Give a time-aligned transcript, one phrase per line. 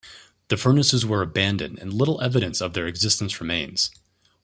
[0.47, 3.91] The furnaces were abandoned and little evidence of their existence remains.